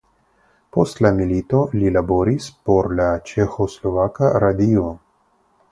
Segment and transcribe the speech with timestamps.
[0.77, 4.93] Post la milito li laboris por la Ĉeĥoslovaka radio.